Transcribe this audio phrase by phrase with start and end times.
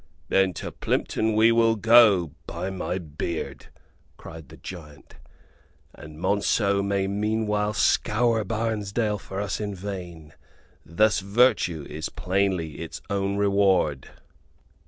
[0.29, 3.67] "Then to Plympton we will go, by my beard!"
[4.17, 5.17] cried the giant,
[5.93, 10.33] "and Monceux may meanwhile scour Barnesdale for us in vain!
[10.83, 14.09] Thus virtue is plainly its own reward."